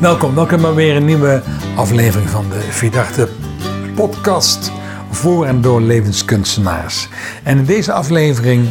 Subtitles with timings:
[0.00, 1.42] Welkom, welkom bij weer een nieuwe
[1.76, 3.28] aflevering van de Vierdachte
[3.94, 4.72] podcast
[5.10, 7.08] voor en door levenskunstenaars.
[7.42, 8.68] En in deze aflevering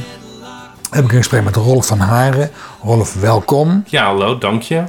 [0.89, 2.49] heb ik een gesprek met Rolf van Haren.
[2.83, 3.83] Rolf, welkom.
[3.85, 4.83] Ja, hallo, dank je.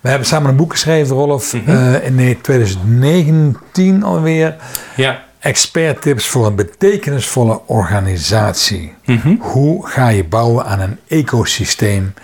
[0.00, 4.56] We hebben samen een boek geschreven, Rolf, eh, in 2019 alweer.
[4.96, 5.24] Ja.
[5.38, 8.94] Expert tips voor een betekenisvolle organisatie.
[9.04, 9.36] Mhm.
[9.38, 12.14] Hoe ga je bouwen aan een ecosysteem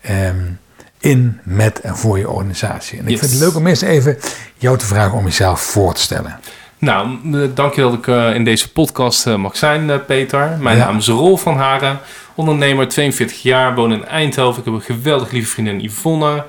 [0.00, 0.36] ehm,
[1.02, 2.98] in, met en voor je organisatie?
[2.98, 3.20] En ik Yes.
[3.20, 4.18] vind het leuk om eerst even
[4.56, 6.38] jou te vragen om jezelf voor te stellen.
[6.78, 10.56] Nou, eh, dank je dat ik eh, in deze podcast eh, mag zijn, Peter.
[10.60, 10.84] Mijn Ja.
[10.84, 11.98] naam is Rolf van Haren,
[12.34, 14.58] ondernemer, 42 jaar, woon in Eindhoven.
[14.58, 16.44] Ik heb een geweldig lieve vriendin Yvonne.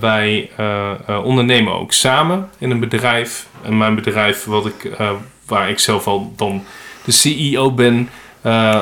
[0.00, 0.50] Wij
[1.24, 3.46] ondernemen ook samen in een bedrijf.
[3.62, 4.90] En mijn bedrijf, wat ik,
[5.46, 6.64] waar ik zelf al dan
[7.04, 8.08] de CEO ben,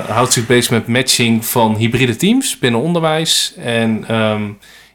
[0.06, 3.54] houdt zich bezig met matching van hybride teams binnen onderwijs.
[3.56, 4.42] En ehm,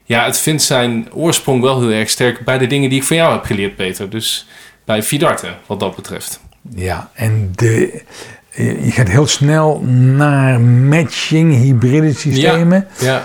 [0.04, 3.16] ja, het vindt zijn oorsprong wel heel erg sterk bij de dingen die ik van
[3.16, 4.10] jou heb geleerd, Peter.
[4.10, 4.46] Dus
[4.84, 6.40] bij Vidarte, wat dat betreft.
[6.74, 8.02] Ja, en de,
[8.50, 12.88] eh, je gaat heel snel naar matching, hybride systemen.
[13.00, 13.24] Ja.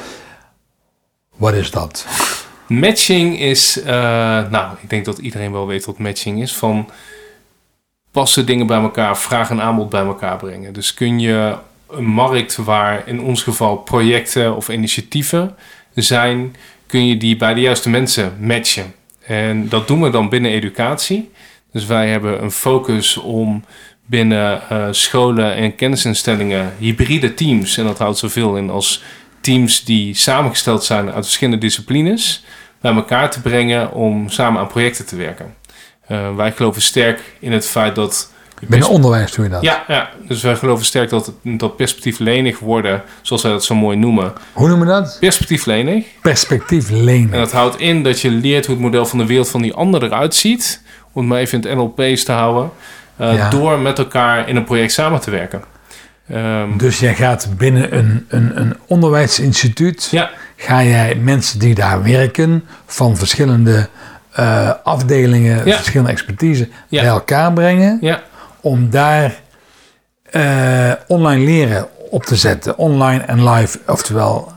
[1.36, 2.06] Wat is dat?
[2.68, 3.94] Matching is, eh,
[4.50, 6.56] nou, ik denk dat iedereen wel weet wat matching is.
[6.56, 6.90] Van
[8.18, 10.74] passen dingen bij elkaar, vraag en aanbod bij elkaar brengen.
[10.74, 11.56] Dus kun je
[11.90, 15.56] een markt waar in ons geval projecten of initiatieven
[15.94, 16.56] zijn,
[16.88, 18.94] kun je die bij de juiste mensen matchen.
[19.26, 21.32] En dat doen we dan binnen educatie.
[21.72, 23.64] Dus wij hebben een focus om
[24.06, 29.04] binnen eh, scholen en kennisinstellingen hybride teams, en dat houdt zoveel in als
[29.42, 32.44] teams die samengesteld zijn uit verschillende disciplines,
[32.82, 35.54] bij elkaar te brengen om samen aan projecten te werken.
[36.08, 38.32] Eh, wij geloven sterk in het feit dat.
[38.68, 39.62] Binnen onderwijs doe je dat.
[39.62, 43.98] Ja, ja, dus wij geloven sterk dat, dat perspectieflenig worden, zoals wij dat zo mooi
[43.98, 45.18] noemen, Hoe noemen we dat?
[45.20, 46.06] perspectieflenig.
[46.22, 47.32] Perspectief En lenen.
[47.40, 50.04] dat houdt in dat je leert hoe het model van de wereld van die ander
[50.04, 50.82] eruit ziet,
[51.12, 52.72] om het maar even in het NLP's te houden,
[53.16, 53.50] eh, Ja.
[53.50, 55.62] door met elkaar in een project samen te werken.
[56.30, 62.04] Ehm, Dus jij gaat binnen een, een, een onderwijsinstituut, ja, ga jij mensen die daar
[62.04, 63.90] werken, van verschillende
[64.38, 65.76] eh, afdelingen, Ja.
[65.76, 67.02] verschillende expertise, Ja.
[67.02, 67.98] bij elkaar brengen.
[68.02, 68.22] ja,
[68.62, 69.36] om daar
[70.32, 72.78] eh, online leren op te zetten.
[72.78, 74.52] Online en live, oftewel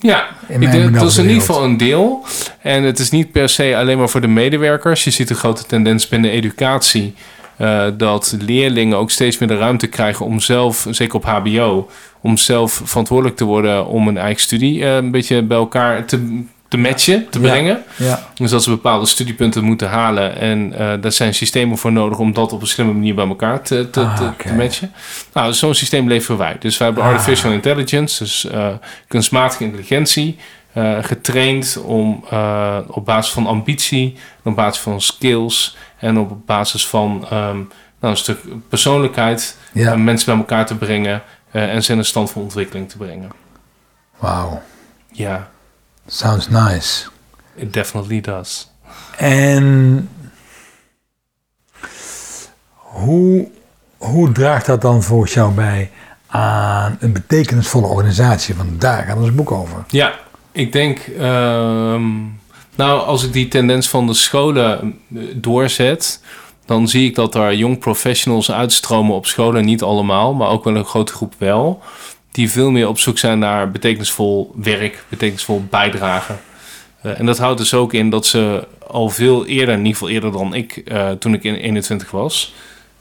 [0.00, 2.24] Ja, In ik dat is in de ieder geval een deel.
[2.62, 5.04] En het is niet per se alleen maar voor de medewerkers.
[5.04, 7.14] Je ziet een grote tendens binnen educatie.
[7.56, 11.88] eh, dat leerlingen ook steeds meer de ruimte krijgen om zelf, zeker op HBO,
[12.20, 16.76] om zelf verantwoordelijk te worden om een eigen studie een beetje bij elkaar te, te
[16.76, 17.82] matchen, te brengen.
[17.96, 20.36] ja, Dus dat ze bepaalde studiepunten moeten halen.
[20.36, 23.62] En eh daar zijn systemen voor nodig om dat op een slimme manier bij elkaar
[23.62, 24.48] te, te, Ah, te, oké.
[24.48, 24.92] te matchen.
[25.32, 26.56] Nou, zo'n systeem leveren wij.
[26.58, 27.10] Dus wij hebben Ah.
[27.10, 28.68] artificial intelligence, dus eh,
[29.08, 30.38] kunstmatige intelligentie,
[30.72, 32.24] eh, getraind om
[32.86, 37.56] op basis van ambitie, op basis van skills en op basis van ehm,
[38.00, 38.38] nou, een stuk
[38.68, 39.96] persoonlijkheid ja.
[39.96, 43.30] mensen bij elkaar te brengen en ze in een stand van ontwikkeling te brengen.
[44.18, 44.62] Wauw,
[45.12, 45.48] Ja,
[46.06, 47.06] sounds nice.
[47.56, 48.70] it definitely does.
[49.16, 50.08] En
[52.74, 53.48] hoe,
[53.96, 55.90] hoe draagt dat dan volgens jou bij
[56.26, 58.54] aan een betekenisvolle organisatie?
[58.54, 59.84] Want daar gaat ons boek over.
[59.88, 60.14] Ja,
[60.52, 60.98] ik denk.
[60.98, 62.02] ehm,
[62.76, 66.22] nou, als ik die tendens van de scholen eh, doorzet.
[66.64, 69.64] dan zie ik dat er jong professionals uitstromen op scholen.
[69.64, 71.82] Niet allemaal, maar ook wel een grote groep wel.
[72.30, 76.40] Die veel meer op zoek zijn naar betekenisvol werk, betekenisvol bijdragen.
[77.00, 80.08] Eh, en dat houdt dus ook in dat ze al veel eerder, in ieder geval
[80.08, 82.54] eerder dan ik, eh, toen ik in 21 was,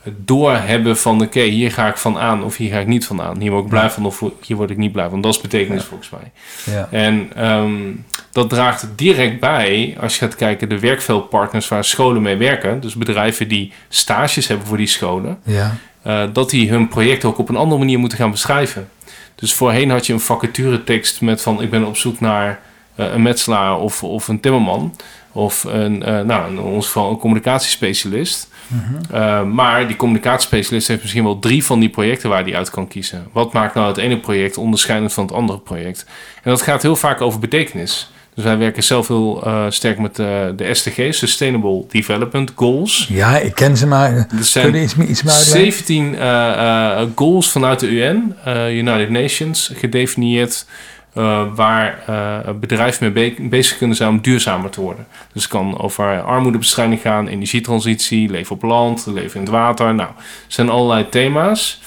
[0.04, 3.40] doorhebben van oké, hier ga ik van aan of hier ga ik niet van aan.
[3.40, 5.22] Hier word ik blij van of hier word ik niet blij van.
[5.22, 6.32] Dat is betekenis volgens mij.
[6.76, 6.88] Ja.
[6.92, 7.72] En ehm,
[8.32, 12.80] dat draagt direct bij, als je gaat kijken, de werkveldpartners waar scholen mee werken.
[12.80, 15.40] Dus bedrijven die stages hebben voor die scholen.
[15.44, 15.76] Ja.
[16.02, 18.90] eh, dat die hun project ook op een andere manier moeten gaan beschrijven.
[19.40, 22.60] Dus voorheen had je een vacaturetekst met van ik ben op zoek naar
[22.96, 24.96] eh, een metselaar of, of een timmerman.
[25.32, 28.50] Of een, eh, nou, in ons geval een communicatiespecialist.
[29.14, 32.88] Uh, maar die communicatiespecialist heeft misschien wel drie van die projecten waar hij uit kan
[32.88, 33.28] kiezen.
[33.32, 36.06] Wat maakt nou het ene project onderscheidend van het andere project?
[36.44, 38.12] En dat gaat heel vaak over betekenis.
[38.36, 43.08] Dus wij werken zelf heel uh, sterk met uh, de SDG, Sustainable Development Goals.
[43.10, 44.26] ja, ik ken ze maar.
[44.28, 45.72] Kun je zijn iets, meer- iets meer uitleggen?
[45.74, 48.36] 17 uh, goals vanuit de UN,
[48.72, 50.66] United Nations, gedefinieerd.
[51.18, 55.06] Uh, waar uh, bedrijven mee be bezig kunnen zijn om duurzamer te worden.
[55.34, 59.96] Dus het kan over armoedebestrijding gaan, energietransitie, leven op land, leven in het water.
[59.96, 61.82] Nou, er zijn allerlei thema's.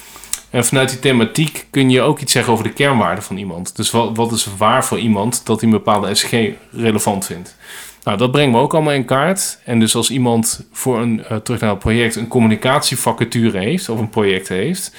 [0.53, 3.77] En vanuit die thematiek kun je ook iets zeggen over de kernwaarden van iemand.
[3.77, 6.33] Dus wat, wat is waar voor iemand dat hij een bepaalde SG
[6.73, 7.57] relevant vindt.
[8.05, 9.59] Nou, dat brengen we ook allemaal in kaart.
[9.65, 13.99] En dus als iemand voor een, uh, terug naar het project, een communicatievacature heeft of
[13.99, 14.95] een project heeft.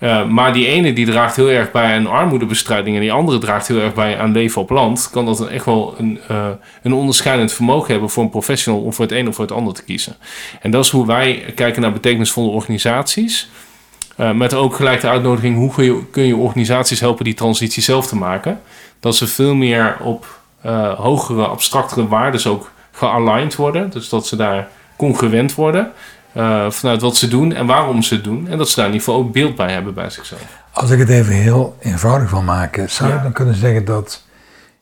[0.00, 3.68] Uh, maar die ene die draagt heel erg bij aan armoedebestrijding en die andere draagt
[3.68, 6.48] heel erg bij aan leven op land, kan dat echt wel een, uh,
[6.82, 9.74] een onderscheidend vermogen hebben voor een professional om voor het een of voor het ander
[9.74, 10.16] te kiezen.
[10.60, 13.48] En dat is hoe wij kijken naar betekenisvolle organisaties.
[14.16, 17.82] Uh, met ook gelijk de uitnodiging, hoe kun je, kun je organisaties helpen die transitie
[17.82, 18.60] zelf te maken?
[19.00, 20.26] Dat ze veel meer op
[20.96, 23.90] hogere, abstractere waarden ook gealigned worden.
[23.90, 25.92] Dus dat ze daar congruent worden.
[26.36, 28.48] Uh, vanuit wat ze doen en waarom ze het doen.
[28.48, 30.40] En dat ze daar in ieder geval ook beeld bij hebben bij zichzelf.
[30.72, 34.22] Als ik het even heel eenvoudig wil maken, zou je dan kunnen zeggen dat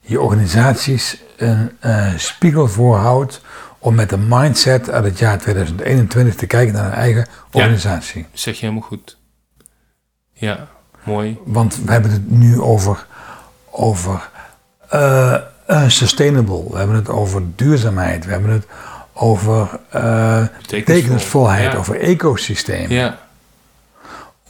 [0.00, 1.70] je organisaties een
[2.16, 3.40] spiegel voorhoudt
[3.78, 8.20] om met een mindset uit het jaar 2021 te kijken naar hun eigen organisatie?
[8.20, 9.16] Ja, zeg je helemaal goed.
[10.34, 10.66] Ja,
[11.02, 11.38] mooi.
[11.44, 13.06] Want we hebben het nu over,
[13.70, 14.30] over
[14.94, 18.66] uh, sustainable, we hebben het over duurzaamheid, we hebben het
[19.12, 22.90] over uh, betekenisvolheid, over ecosysteem.
[22.90, 23.18] Ja.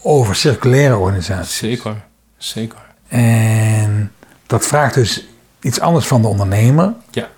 [0.03, 1.57] Over circulaire organisaties.
[1.57, 1.97] Zeker,
[2.37, 2.79] zeker.
[3.09, 4.13] En
[4.47, 5.27] dat vraagt dus
[5.61, 6.93] iets anders van de ondernemer.
[7.11, 7.29] Ja.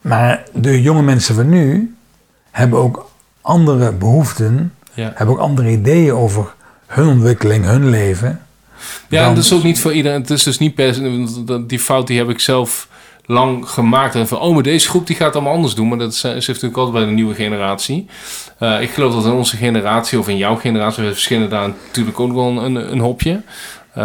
[0.00, 1.96] Maar de jonge mensen van nu
[2.50, 3.10] hebben ook
[3.40, 5.12] andere behoeften, ja.
[5.14, 6.54] hebben ook andere ideeën over
[6.88, 8.40] hun ontwikkeling, hun leven.
[9.08, 10.20] Ja, en dat is ook niet voor iedereen.
[10.20, 10.96] Het is dus niet per
[11.66, 12.88] die fout die heb ik zelf
[13.26, 14.14] lang gemaakt.
[14.14, 15.88] En van, oh, maar deze groep die gaat allemaal anders doen.
[15.88, 18.06] Maar dat is, natuurlijk altijd bij de nieuwe generatie.
[18.60, 22.20] Uh, ik geloof dat in onze generatie of in jouw generatie, we verschillen daar natuurlijk
[22.20, 23.42] ook wel een, een hopje.
[23.98, 24.04] Uh,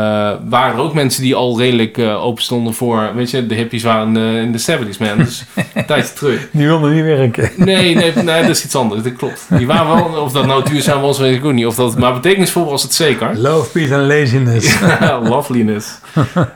[0.50, 3.84] waren er ook mensen die al redelijk uh, open stonden voor, weet je, de hippies
[3.84, 5.18] waren uh, in de 70s, man.
[5.18, 5.44] Dus
[5.74, 6.48] een tijdje terug.
[6.52, 7.52] Die wilden niet werken.
[7.56, 9.04] Nee, nee, nee, dat is iets anders.
[9.04, 9.46] Dat klopt.
[9.50, 11.66] Die waren wel, of dat nou duurzaam was, weet ik ook niet.
[11.66, 13.38] Of dat, maar betekenisvol was het zeker.
[13.38, 14.80] Love, peace and laziness.
[15.30, 16.00] Loveliness.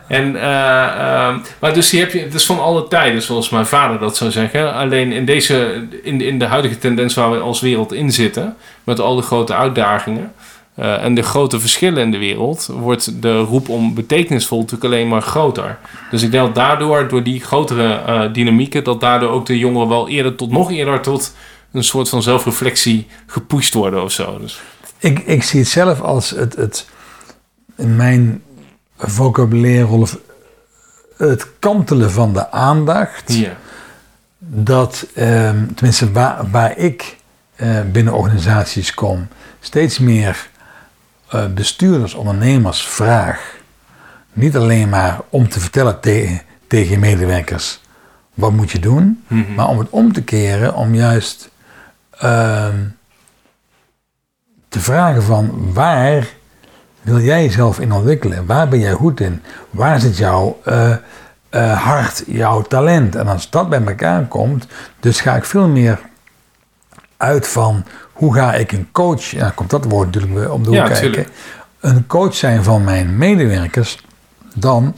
[0.07, 3.99] en, um, maar dus die heb je, het is van alle tijden, zoals mijn vader
[3.99, 4.73] dat zou zeggen.
[4.73, 8.99] Alleen in deze, in, in de huidige tendens waar we als wereld in zitten, met
[8.99, 10.31] al de grote uitdagingen.
[10.79, 15.07] Uh, en de grote verschillen in de wereld wordt de roep om betekenisvol natuurlijk alleen
[15.07, 15.77] maar groter.
[16.11, 19.87] Dus ik denk dat daardoor, door die grotere uh, dynamieken, dat daardoor ook de jongeren
[19.87, 21.33] wel eerder tot nog eerder tot
[21.71, 24.39] een soort van zelfreflectie gepusht worden of zo.
[24.39, 24.61] Dus.
[24.97, 26.87] Ik, ik zie het zelf als het, het
[27.75, 28.41] in mijn
[28.97, 30.07] vocabulaire
[31.17, 33.33] het kantelen van de aandacht.
[33.33, 33.57] Ja.
[34.39, 37.17] Dat, ehm, tenminste waar, waar ik
[37.55, 39.27] uh, binnen organisaties kom,
[39.59, 40.49] steeds meer
[41.53, 43.55] bestuurders, ondernemers vraag.
[44.33, 47.79] Niet alleen maar om te vertellen te, tegen je medewerkers
[48.37, 51.49] wat moet je doen, mm maar om het om te keren, om juist
[52.23, 52.67] uh,
[54.69, 56.27] te vragen van waar
[57.01, 58.45] wil jij jezelf in ontwikkelen?
[58.45, 59.41] Waar ben jij goed in?
[59.69, 60.95] Waar zit jouw uh,
[61.51, 63.15] uh, hart, jouw talent?
[63.15, 64.67] En als dat bij elkaar komt,
[64.99, 65.99] dus ga ik veel meer
[67.17, 67.85] uit van
[68.17, 71.27] hoe ga ik een coach, ja, komt dat woord natuurlijk om de hoek kijken,
[71.79, 73.97] een coach zijn van mijn medewerkers,
[74.53, 74.95] dan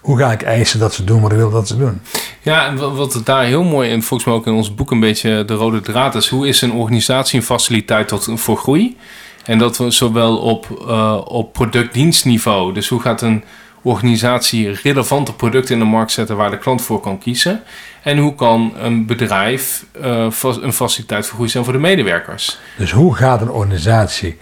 [0.00, 2.00] hoe ga ik eisen dat ze doen wat ik wil dat ze doen.
[2.42, 5.44] Ja, en wat daar heel mooi en volgens mij ook in ons boek een beetje
[5.44, 8.96] de rode draad is, hoe is een organisatie een faciliteit tot, voor groei?
[9.44, 13.44] En dat we zowel op, uh, op product-dienstniveau, dus hoe gaat een
[13.86, 17.62] organisatie relevante producten in de markt zetten waar de klant voor kan kiezen?
[18.02, 22.58] En hoe kan een bedrijf uh, een faciliteit voor groei zijn voor de medewerkers?
[22.76, 24.38] Dus hoe gaat een organisatie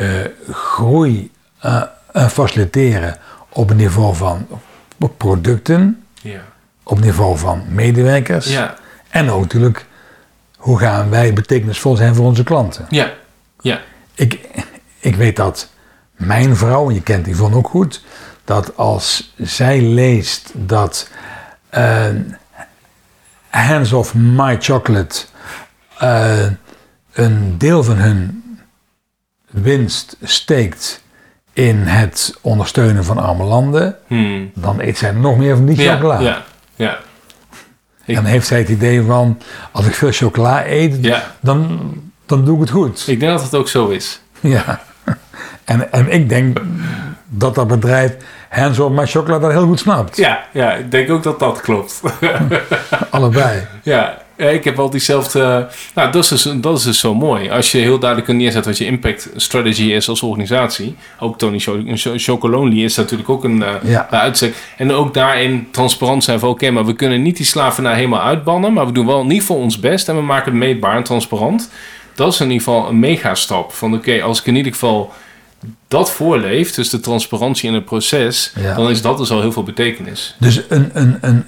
[0.00, 0.08] uh,
[0.50, 1.30] groei
[1.64, 1.82] uh,
[2.28, 4.46] faciliteren op het niveau van
[5.16, 6.40] producten, ja.
[6.82, 8.74] op het niveau van medewerkers ja.
[9.08, 9.86] en ook natuurlijk
[10.56, 12.86] hoe gaan wij betekenisvol zijn voor onze klanten?
[12.88, 13.12] Ja,
[13.60, 13.80] ja.
[14.14, 14.40] Ik,
[14.98, 15.70] ik weet dat
[16.16, 18.02] mijn vrouw, en je kent die van ook goed,
[18.44, 21.08] dat als zij leest dat
[21.74, 22.06] uh,
[23.48, 25.24] Hands of My Chocolate
[26.02, 26.46] uh,
[27.12, 28.42] een deel van hun
[29.50, 31.02] winst steekt
[31.52, 34.50] in het ondersteunen van arme landen, hmm.
[34.54, 36.20] dan eet zij nog meer van die chocola.
[36.20, 36.44] Ja,
[36.74, 36.98] ja.
[38.04, 39.40] Ik, dan heeft zij het idee van,
[39.72, 41.34] als ik veel chocola eet, ja.
[41.40, 41.92] dan,
[42.26, 43.08] dan doe ik het goed.
[43.08, 44.20] Ik denk dat het ook zo is.
[44.40, 44.82] Ja.
[45.64, 46.60] En, en ik denk
[47.34, 48.16] dat dat bedrijf
[48.48, 50.16] Hands of My Chocolate dat heel goed snapt.
[50.16, 52.00] Ja, ja, ik denk ook dat dat klopt.
[53.10, 53.66] Allebei.
[53.82, 55.68] Ja, ik heb wel diezelfde.
[55.94, 57.50] Nou, dat is, dus, dat is dus zo mooi.
[57.50, 60.96] Als je heel duidelijk kan neerzetten wat je impact strategy is als organisatie.
[61.18, 61.58] Ook Tony
[62.16, 64.10] Chocolonely is natuurlijk ook een uh, ja.
[64.10, 64.54] uitzet.
[64.76, 68.72] En ook daarin transparant zijn van oké, maar we kunnen niet die slavernij helemaal uitbannen.
[68.72, 71.70] Maar we doen wel niet voor ons best en we maken het meetbaar en transparant.
[72.14, 73.72] Dat is in ieder geval een megastap.
[73.72, 75.12] Van oké, als ik in ieder geval
[75.88, 79.62] dat voorleeft, dus de transparantie in het proces, dan is dat dus al heel veel
[79.62, 80.36] betekenis.
[80.38, 81.44] Dus een, een, een,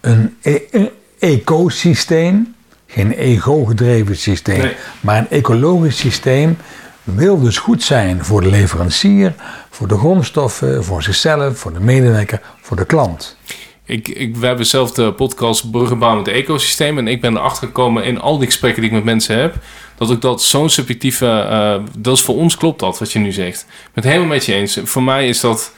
[0.00, 2.54] een, een ecosysteem,
[2.86, 4.74] geen ego-gedreven systeem, Nee.
[5.00, 6.56] maar een ecologisch systeem
[7.04, 9.34] wil dus goed zijn voor de leverancier,
[9.70, 13.36] voor de grondstoffen, voor zichzelf, voor de medewerker, voor de klant.
[13.84, 16.98] Ik, ik, we hebben zelf de podcast Bruggen bouwen met het ecosysteem.
[16.98, 19.54] En ik ben erachter gekomen in al die gesprekken die ik met mensen heb.
[19.98, 21.26] Dat ik dat zo'n subjectieve.
[21.26, 23.60] eh, dat is voor ons klopt dat wat je nu zegt.
[23.60, 24.80] Ik ben het helemaal met je eens.
[24.84, 25.72] Voor mij is dat.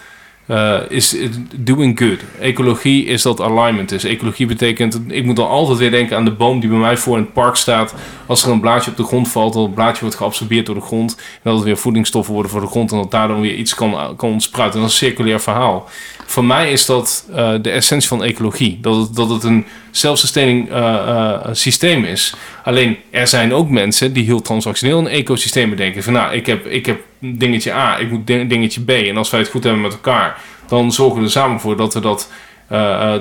[0.47, 1.17] eh, is
[1.57, 2.19] doing good.
[2.41, 3.89] Ecologie is dat alignment.
[3.89, 5.00] Dus ecologie betekent.
[5.09, 7.33] Ik moet dan altijd weer denken aan de boom die bij mij voor in het
[7.33, 7.95] park staat.
[8.27, 10.81] Als er een blaadje op de grond valt, dat het blaadje wordt geabsorbeerd door de
[10.81, 11.17] grond.
[11.17, 12.93] En dat het weer voedingsstoffen worden voor de grond.
[12.93, 14.81] En dat daardoor weer iets kan, kan ontspruiten.
[14.81, 15.89] Dat is een circulair verhaal.
[16.30, 18.78] Voor mij is dat eh, de essentie van ecologie.
[18.80, 22.34] Dat het, dat het een zelfsustaining eh, eh, systeem is.
[22.64, 26.02] Alleen er zijn ook mensen die heel transactioneel een ecosysteem bedenken.
[26.02, 28.88] Van nou, ik heb, ik heb dingetje A, ik moet ding- dingetje B.
[28.90, 31.94] En als wij het goed hebben met elkaar, dan zorgen we er samen voor dat
[31.94, 32.28] we dat,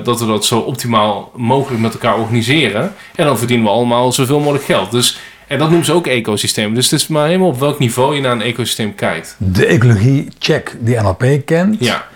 [0.03, 2.93] dat, we dat zo optimaal mogelijk met elkaar organiseren.
[3.15, 4.91] En dan verdienen we allemaal zoveel mogelijk geld.
[4.91, 6.73] Dus, en dat noemen ze ook ecosysteem.
[6.73, 9.35] Dus het is maar helemaal op welk niveau je naar een ecosysteem kijkt.
[9.37, 12.07] De ecologie-check die NLP kent, Ja.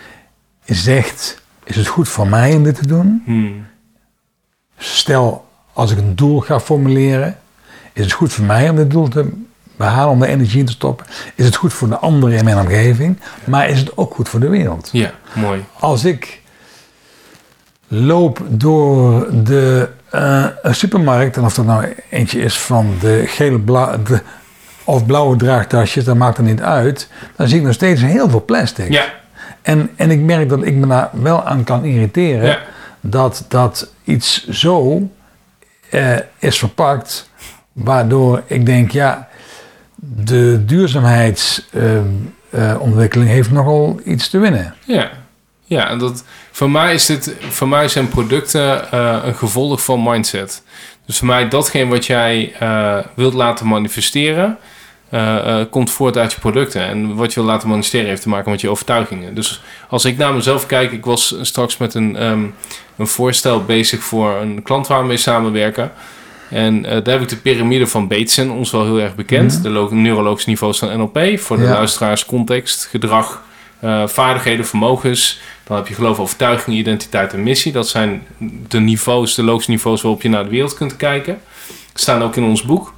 [0.65, 3.21] Zegt: is het goed voor mij om dit te doen?
[3.25, 3.65] Hmm.
[4.77, 7.37] Stel, als ik een doel ga formuleren,
[7.93, 9.29] is het goed voor mij om dit doel te
[9.77, 11.05] behalen, om de energie in te stoppen?
[11.35, 13.19] Is het goed voor de anderen in mijn omgeving?
[13.43, 14.89] Maar is het ook goed voor de wereld?
[14.91, 15.65] Ja, mooi.
[15.79, 16.41] Als ik
[17.87, 19.89] loop door de
[20.61, 23.63] een supermarkt, en of dat nou eentje is van de gele
[24.03, 24.21] de,
[24.83, 28.45] of blauwe draagtasjes, dat maakt er niet uit, dan zie ik nog steeds heel veel
[28.45, 28.91] plastic.
[28.91, 29.05] Ja,
[29.63, 32.45] En, en ik merk dat ik me daar wel aan kan irriteren.
[32.45, 32.59] Ja.
[33.01, 35.09] Dat, dat iets zo
[35.89, 37.29] eh, is verpakt.
[37.73, 39.27] Waardoor ik denk, ja,
[39.95, 44.75] de duurzaamheidsontwikkeling heeft nogal iets te winnen.
[44.85, 45.09] Ja,
[45.63, 50.03] ja en dat, voor, mij is dit, voor mij zijn producten eh, een gevolg van
[50.03, 50.63] mindset.
[51.05, 54.57] Dus voor mij datgene wat jij eh, wilt laten manifesteren,
[55.13, 56.81] eh, eh, komt voort uit je producten.
[56.87, 59.35] En wat je wil laten manifesteren heeft te maken met je overtuigingen.
[59.35, 62.43] Dus als ik naar mezelf kijk, ik was straks met een, ehm,
[62.97, 65.91] een voorstel bezig voor een klant waar we mee samenwerken.
[66.49, 69.63] En eh, daar heb ik de piramide van Bateson, ons wel heel erg bekend.
[69.63, 71.39] De lo- neurologische niveaus van NLP.
[71.39, 71.69] Voor de Ja.
[71.71, 73.41] luisteraars context, gedrag,
[74.05, 75.39] vaardigheden, vermogens.
[75.63, 77.71] Dan heb je geloof, overtuiging, identiteit en missie.
[77.71, 78.23] Dat zijn
[78.67, 81.41] de niveaus, de logische niveaus waarop je naar de wereld kunt kijken.
[81.93, 82.93] Staan ook in ons boek.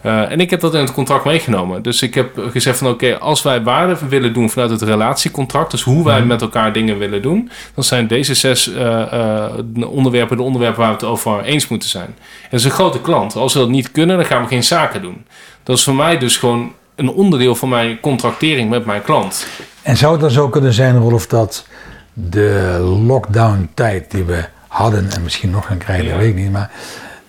[0.00, 1.82] Eh, en ik heb dat in het contract meegenomen.
[1.82, 5.82] Dus ik heb gezegd van oké, als wij waarde willen doen vanuit het relatiecontract, dus
[5.82, 6.26] hoe wij Mhm.
[6.26, 9.50] met elkaar dingen willen doen, dan zijn deze zes eh, eh,
[9.90, 12.04] onderwerpen de onderwerpen waar we het over eens moeten zijn.
[12.06, 13.36] En dat is een grote klant.
[13.36, 15.24] Als we dat niet kunnen, dan gaan we geen zaken doen.
[15.62, 19.46] Dat is voor mij dus gewoon een onderdeel van mijn contractering met mijn klant.
[19.82, 21.66] En zou het dan zo kunnen zijn, Rolf, dat
[22.12, 26.10] de lockdown-tijd die we hadden en misschien nog gaan krijgen, Ja.
[26.10, 26.70] dat weet ik niet, maar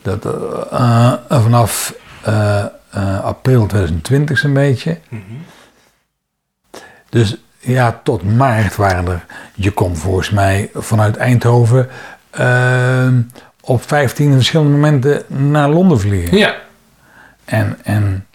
[0.02, 0.28] dat
[1.30, 2.60] vanaf eh,
[2.90, 4.98] eh, april 2020 zo'n beetje.
[7.10, 9.26] Dus ja, tot maart waren er,
[9.56, 11.90] je kon volgens mij vanuit Eindhoven
[12.30, 13.08] eh,
[13.62, 16.38] op 15 verschillende momenten naar Londen vliegen.
[16.38, 16.56] Ja,
[17.46, 18.26] En, en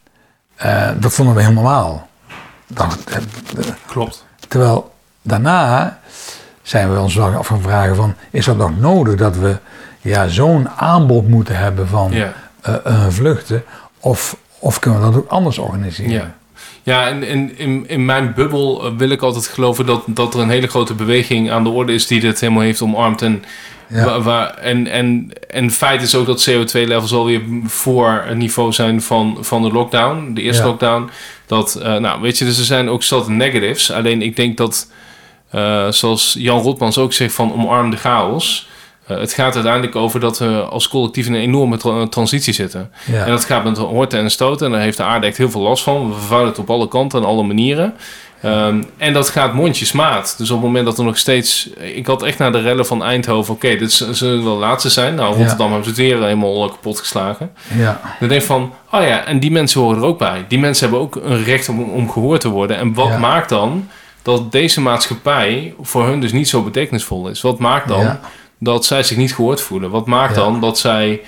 [0.56, 2.08] eh, dat vonden we heel normaal.
[3.86, 4.24] Klopt.
[4.48, 5.98] Terwijl daarna
[6.62, 8.14] zijn we ons wel af gaan vragen van...
[8.30, 9.56] is dat nog nodig dat we
[10.00, 12.32] ja, zo'n aanbod moeten hebben van Ja.
[12.66, 13.64] Eh, eh, vluchten?
[14.00, 16.12] Of, of kunnen we dat ook anders organiseren?
[16.12, 16.36] Ja.
[16.82, 20.40] Ja, en, en in, in mijn bubbel eh, wil ik altijd geloven dat, dat er
[20.40, 23.22] een hele grote beweging aan de orde is die dit helemaal heeft omarmd.
[23.22, 23.44] En,
[23.88, 24.20] Ja.
[24.20, 29.38] waar, en, en, en feit is ook dat CO2-levels alweer voor het niveau zijn van,
[29.40, 30.68] van de lockdown, de eerste Ja.
[30.68, 31.10] lockdown.
[31.46, 33.90] Dat, nou, weet je, dus er zijn ook zat negatives.
[33.92, 34.90] Alleen ik denk dat,
[35.90, 38.68] zoals Jan Rotmans ook zegt van omarm de chaos.
[39.06, 42.90] Eh, het gaat uiteindelijk over dat we als collectief in een enorme tra- transitie zitten.
[43.04, 43.24] Ja.
[43.24, 44.66] En dat gaat met horten en stoten.
[44.66, 46.08] En daar heeft de aarde echt heel veel last van.
[46.08, 47.94] We vervuilen het op alle kanten en alle manieren.
[48.42, 50.34] Ehm, en dat gaat mondjesmaat.
[50.38, 51.68] Dus op het moment dat er nog steeds...
[51.94, 53.54] Ik had echt naar de rellen van Eindhoven...
[53.54, 55.14] Oké, dit z- zullen wel de laatste zijn.
[55.14, 55.36] Nou, Ja.
[55.38, 57.50] Rotterdam hebben ze het weer helemaal eh, kapot geslagen.
[57.76, 58.00] ja.
[58.20, 58.72] Dan denk ik van...
[58.90, 60.44] Oh ja, en die mensen horen er ook bij.
[60.48, 62.76] Die mensen hebben ook een recht om, om gehoord te worden.
[62.76, 63.18] En wat Ja.
[63.18, 63.88] maakt dan
[64.22, 67.40] dat deze maatschappij voor hun dus niet zo betekenisvol is?
[67.40, 68.20] Wat maakt dan Ja.
[68.58, 69.90] Dat zij zich niet gehoord voelen?
[69.90, 70.40] Wat maakt Ja.
[70.42, 71.20] dan dat zij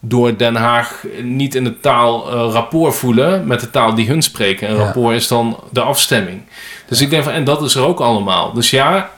[0.00, 4.22] door Den Haag niet in de taal eh, rapport voelen met de taal die hun
[4.22, 4.68] spreken?
[4.68, 4.82] En Ja.
[4.84, 6.40] rapport is dan de afstemming.
[6.88, 8.52] Dus ik denk van, en dat is er ook allemaal.
[8.52, 9.10] Dus ja,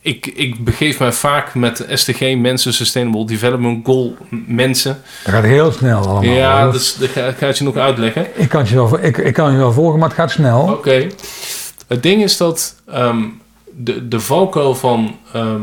[0.00, 4.16] ik, ik begeef mij vaak met SDG, mensen, Sustainable Development Goal
[4.46, 5.02] mensen.
[5.24, 6.22] Dat gaat heel snel allemaal.
[6.22, 8.26] ja, dus dat ga, je nog uitleggen.
[8.34, 10.60] ik, kan je wel, ik, ik kan je wel volgen, maar het gaat snel.
[10.62, 11.06] Oké.
[11.88, 13.22] Het ding is dat ehm,
[13.76, 15.60] de, de valkuil van, ehm,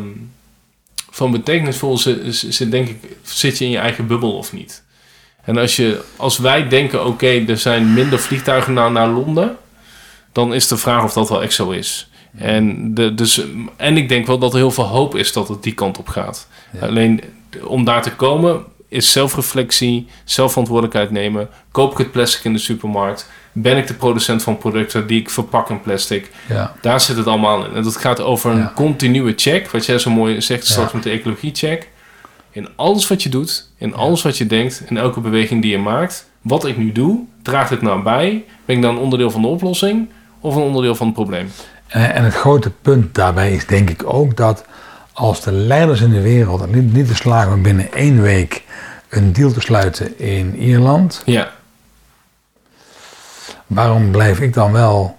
[1.20, 4.84] van betekenisvol zit, zit, denk ik, zit je in je eigen bubbel of niet.
[5.44, 9.58] En als, je, als wij denken, oké, er zijn minder vliegtuigen naar, naar Londen,
[10.32, 12.10] dan is de vraag of dat wel echt zo is.
[12.38, 13.42] En, de, dus,
[13.78, 16.08] en ik denk wel dat er heel veel hoop is dat het die kant op
[16.08, 16.48] gaat.
[16.82, 17.22] Alleen
[17.64, 21.50] om daar te komen is zelfreflectie, zelfverantwoordelijkheid nemen.
[21.72, 23.30] Koop ik het plastic in de supermarkt?
[23.52, 26.30] Ben ik de producent van producten die ik verpak in plastic?
[26.48, 26.74] Ja.
[26.82, 27.76] Daar zit het allemaal in.
[27.76, 28.72] En dat gaat over een Ja.
[28.76, 30.96] continue check, wat jij zo mooi zegt straks Ja.
[30.96, 31.88] met de ecologie-check.
[32.52, 35.78] In alles wat je doet, in alles wat je denkt, in elke beweging die je
[35.78, 36.28] maakt.
[36.42, 38.44] Wat ik nu doe, draagt het nou bij?
[38.66, 41.52] Ben ik dan onderdeel van de oplossing of een onderdeel van het probleem?
[41.88, 44.66] En, en het grote punt daarbij is denk ik ook dat
[45.14, 48.64] als de leiders in de wereld niet, niet te slagen om binnen één week
[49.10, 51.52] een deal te sluiten in Ierland, Ja,
[53.70, 55.18] waarom blijf ik dan wel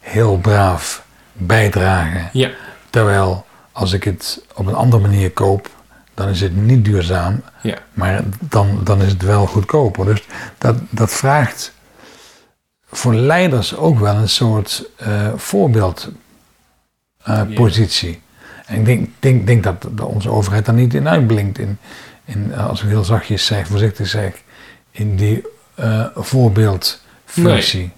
[0.00, 2.28] heel braaf bijdragen?
[2.32, 2.50] ja,
[2.90, 5.70] Terwijl als ik het op een andere manier koop,
[6.14, 7.78] dan is het niet duurzaam, ja.
[7.92, 10.04] maar dan, dan is het wel goedkoper.
[10.04, 10.26] Dus
[10.58, 11.72] dat, dat vraagt
[12.90, 18.20] voor leiders ook wel een soort eh voorbeeldpositie.
[18.66, 21.58] en ik denk, denk, denk dat onze overheid daar niet in uitblinkt.
[21.58, 21.78] In,
[22.24, 24.34] in, eh, als ik heel zachtjes zeg, voorzichtig zeg,
[24.90, 25.42] in die
[27.32, 27.90] voorbeeldfunctie.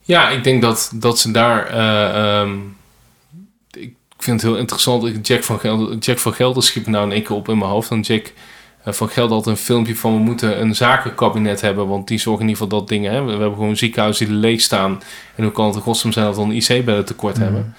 [0.00, 1.66] Ja, ik denk dat, dat ze daar.
[1.66, 2.58] eh, ehm,
[3.70, 5.26] ik vind het heel interessant.
[5.26, 7.90] Jack van, Gelder, Jack van Gelder schiep nou in één keer op in mijn hoofd.
[7.90, 8.32] En Jack
[8.84, 10.14] eh, van Gelder had een filmpje van...
[10.14, 11.88] we moeten een zakenkabinet hebben...
[11.88, 13.12] want die zorgen in ieder geval dat dingen...
[13.12, 15.02] Hè, we, we hebben gewoon ziekenhuizen die leeg staan...
[15.34, 17.74] en hoe kan het in godsnaam zijn dat we een IC-bedden tekort hebben.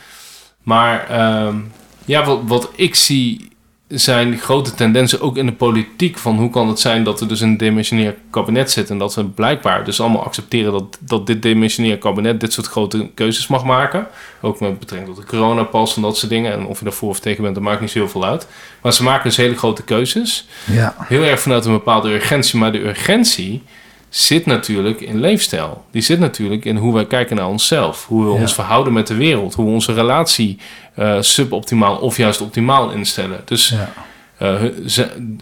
[0.62, 1.58] Maar ehm,
[2.06, 3.52] ja, wat, wat ik zie
[3.88, 6.18] zijn grote tendensen ook in de politiek.
[6.18, 8.90] Van hoe kan het zijn dat er dus een demissionair kabinet zit.
[8.90, 13.10] En dat we blijkbaar dus allemaal accepteren dat, dat dit demissionair kabinet dit soort grote
[13.14, 14.08] keuzes mag maken.
[14.42, 16.52] Ook met betrekking tot de coronapas en dat soort dingen.
[16.52, 18.48] En of je daarvoor of tegen bent, dat maakt niet zo heel veel uit.
[18.82, 20.48] Maar ze maken dus hele grote keuzes.
[20.72, 22.60] Ja, Heel erg vanuit een bepaalde urgentie.
[22.60, 23.64] Maar de urgentie
[24.10, 25.86] zit natuurlijk in leefstijl.
[25.92, 28.06] Die zit natuurlijk in hoe wij kijken naar onszelf.
[28.08, 28.40] Hoe we Ja.
[28.40, 29.54] ons verhouden met de wereld.
[29.54, 30.58] Hoe we onze relatie
[30.96, 33.42] eh, suboptimaal of juist optimaal instellen.
[33.46, 33.94] Dus ja,
[34.38, 35.36] eh, ze-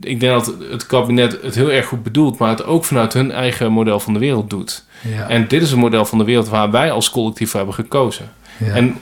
[0.00, 3.32] ik denk dat het kabinet het heel erg goed bedoelt, maar het ook vanuit hun
[3.32, 4.84] eigen model van de wereld doet.
[5.02, 5.28] ja.
[5.28, 8.32] En dit is een model van de wereld waar wij als collectief voor hebben gekozen.
[8.58, 8.96] En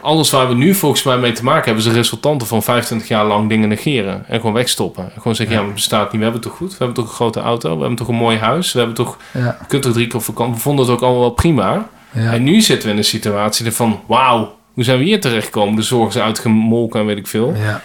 [0.00, 3.08] alles waar we nu volgens mij mee te maken hebben, is de resultanten van 25
[3.08, 4.24] jaar lang dingen negeren.
[4.28, 5.04] En gewoon wegstoppen.
[5.04, 6.20] En gewoon zeggen, ja, maar het bestaat niet.
[6.20, 6.70] We hebben het toch goed?
[6.70, 7.72] We hebben toch een grote auto?
[7.74, 8.72] We hebben toch een mooi huis?
[8.72, 10.54] We hebben toch, ja, je kunt toch drie keer op vakantie?
[10.54, 11.88] We vonden het ook allemaal wel prima.
[12.12, 12.32] ja.
[12.32, 15.76] En nu zitten we in een situatie van, wauw, hoe zijn we hier terechtgekomen?
[15.76, 17.54] De zorgen zijn uitgemolken en weet ik veel.
[17.56, 17.82] ja.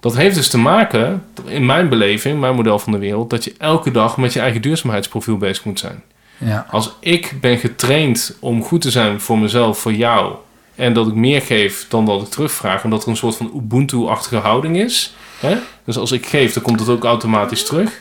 [0.00, 3.54] Dat heeft dus te maken, in mijn beleving, mijn model van de wereld, dat je
[3.58, 6.02] elke dag met je eigen duurzaamheidsprofiel bezig moet zijn.
[6.38, 6.66] ja.
[6.70, 10.32] Als ik ben getraind om goed te zijn voor mezelf, voor jou,
[10.80, 13.50] en dat ik meer geef dan dat ik terugvraag, en dat er een soort van
[13.56, 15.14] Ubuntu-achtige houding is.
[15.40, 15.56] Hè?
[15.84, 18.00] Dus als ik geef, dan komt het ook automatisch terug.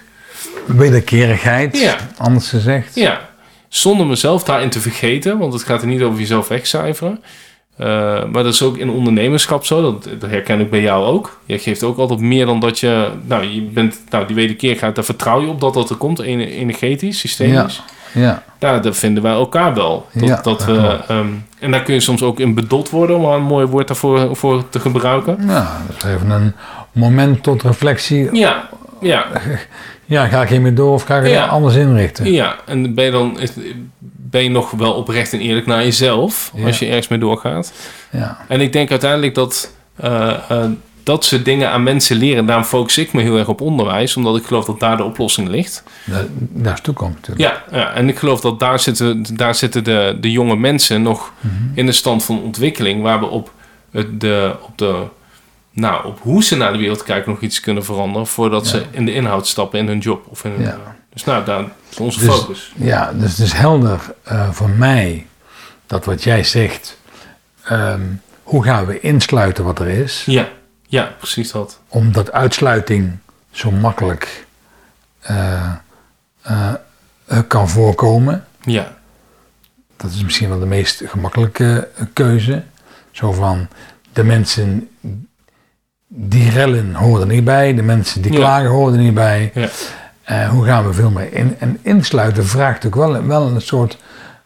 [0.65, 1.96] Wederkerigheid, Ja.
[2.18, 2.96] anders gezegd.
[2.96, 3.30] Ja,
[3.68, 7.24] zonder mezelf daarin te vergeten, want het gaat er niet over jezelf wegcijferen.
[7.78, 7.86] Eh,
[8.32, 11.39] maar dat is ook in ondernemerschap zo, dat, dat herken ik bij jou ook.
[11.46, 15.04] Je geeft ook altijd meer dan dat je, nou, je bent, nou, die wederkerigheid, daar
[15.06, 17.76] vertrouw je op dat dat er komt, ene- energetisch, systemisch.
[17.76, 20.08] Ja, Ja, daar vinden wij elkaar wel.
[20.13, 21.28] Dat, Ja, dat dat we, ehm,
[21.60, 24.36] en daar kun je soms ook in bedot worden, om maar een mooi woord daarvoor
[24.36, 25.38] voor te gebruiken.
[25.45, 26.54] nou, dat is even een
[26.91, 28.36] moment tot reflectie.
[28.36, 28.69] Ja,
[29.02, 29.26] ja,
[30.06, 31.45] Ja, ga ik hiermee door of ga ik het Ja.
[31.45, 32.32] anders inrichten?
[32.32, 32.56] ja.
[32.65, 33.38] En ben je dan
[34.32, 36.65] ben je nog wel oprecht en eerlijk naar jezelf, Ja.
[36.65, 37.74] als je ergens mee doorgaat.
[38.12, 40.65] Ja, En ik denk uiteindelijk dat eh, eh,
[41.04, 42.46] dat soort dingen aan mensen leren.
[42.46, 45.48] Daarom focus ik me heel erg op onderwijs, omdat ik geloof dat daar de oplossing
[45.48, 45.84] ligt.
[46.06, 47.50] dat, dat is toekomst natuurlijk.
[47.72, 51.32] Ja, ja en ik geloof dat daar zitten, daar zitten de, de jonge mensen nog
[51.40, 51.54] Mhm.
[51.74, 53.52] in een stand van ontwikkeling, waar we op,
[53.92, 55.04] het- de, op, de,
[55.72, 58.70] nou, op hoe ze naar de wereld kijken nog iets kunnen veranderen, voordat Ja.
[58.70, 60.26] ze in de inhoud stappen in hun job.
[60.30, 60.78] Of in hun, Ja.
[61.14, 62.72] Dus nou, daar is onze Dus- focus.
[62.76, 65.26] Ja, dus het is helder eh, voor mij
[65.88, 66.98] dat wat jij zegt,
[67.64, 68.02] ehm,
[68.44, 70.48] hoe gaan we insluiten wat er is, Ja,
[70.89, 71.80] ja, precies dat.
[71.88, 73.17] omdat uitsluiting
[73.52, 74.45] zo makkelijk
[75.19, 75.71] eh,
[76.41, 76.73] eh,
[77.25, 78.45] eh, kan voorkomen.
[78.62, 78.97] Ja,
[79.97, 82.63] Dat is misschien wel de meest gemakkelijke keuze.
[83.12, 83.67] Zo van
[84.13, 84.89] de mensen
[86.08, 88.38] die rellen horen er niet bij, de mensen die Ja.
[88.38, 89.52] klagen horen er niet bij.
[90.25, 91.56] ja, hoe gaan we veel meer in?
[91.60, 93.97] En insluiten vraagt ook wel, wel een soort,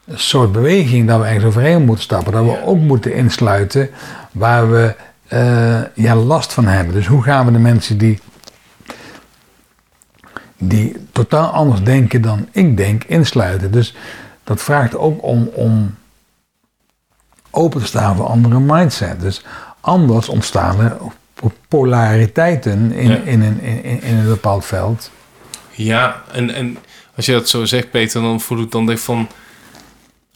[0.06, 2.32] een soort beweging dat we ergens overheen moeten stappen.
[2.32, 2.62] Dat we Ja.
[2.62, 3.89] ook moeten insluiten
[4.32, 4.95] waar we
[5.34, 6.93] eh, ja, last van hebben.
[6.93, 8.19] Dus hoe gaan we de mensen die,
[10.58, 13.72] die totaal anders denken dan ik denk, insluiten?
[13.72, 13.96] Dus
[14.43, 15.96] dat vraagt ook om, om
[17.52, 19.22] open te staan voor andere mindset.
[19.22, 19.46] Dus
[19.80, 20.98] anders ontstaan er
[21.67, 23.17] polariteiten in, Ja.
[23.17, 25.12] in, een, in, in een bepaald veld.
[25.72, 26.78] Ja, en, en
[27.15, 29.28] als je dat zo zegt, Peter, dan voel ik dan denk van...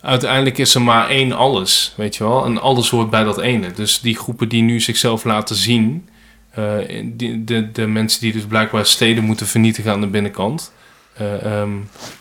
[0.08, 2.46] Uiteindelijk is er maar één alles, weet je wel.
[2.46, 3.72] En alles hoort bij dat ene.
[3.72, 6.10] Dus die groepen die nu zichzelf laten zien...
[6.52, 6.64] eh,
[7.04, 10.72] die, de, de mensen die dus blijkbaar steden moeten vernietigen aan de binnenkant...
[11.14, 11.72] eh, ehm,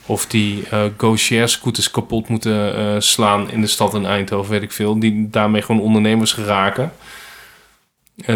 [0.07, 4.72] of die eh go-share scooters kapot moeten slaan in de stad in Eindhoven, weet ik
[4.72, 4.99] veel.
[4.99, 6.92] Die daarmee gewoon ondernemers geraken.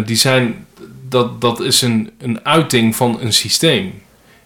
[0.05, 0.65] Die zijn,
[1.09, 4.01] dat, dat is een, een uiting van een systeem.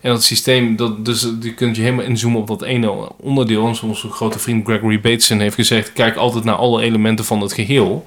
[0.05, 3.67] En dat systeem, dat, dus je kunt je helemaal inzoomen op dat ene onderdeel.
[3.67, 7.41] En zoals onze grote vriend Gregory Bateson heeft gezegd, kijk altijd naar alle elementen van
[7.41, 8.05] het geheel.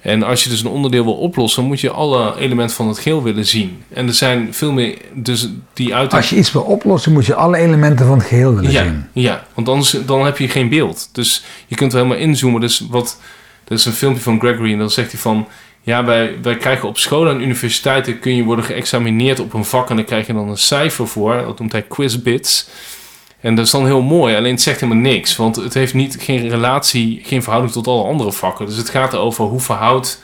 [0.00, 3.22] En als je dus een onderdeel wil oplossen, moet je alle elementen van het geheel
[3.22, 3.82] willen zien.
[3.88, 6.20] En er zijn veel meer, dus die uiting...
[6.20, 9.04] Als je iets wil oplossen, moet je alle elementen van het geheel willen Ja, zien.
[9.12, 11.08] ja, want anders dan heb je geen beeld.
[11.12, 12.60] Dus je kunt er helemaal inzoomen.
[12.60, 13.20] Dus wat,
[13.64, 15.46] er is een filmpje van Gregory en dan zegt hij van...
[15.84, 19.90] Ja, wij, wij krijgen op scholen en universiteiten kun je worden geëxamineerd op een vak...
[19.90, 21.36] en dan krijg je dan een cijfer voor.
[21.36, 22.68] Dat noemt hij quizbits.
[23.40, 25.36] En dat is dan heel mooi, alleen het zegt helemaal niks.
[25.36, 28.66] Want het heeft niet, geen relatie, geen verhouding tot alle andere vakken.
[28.66, 30.22] Dus het gaat over hoe verhoudt